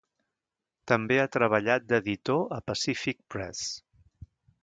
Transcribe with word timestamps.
També 0.91 1.17
ha 1.23 1.31
treballat 1.35 1.85
d'editor 1.91 2.41
a 2.57 2.59
Pacific 2.71 3.21
Press. 3.35 3.63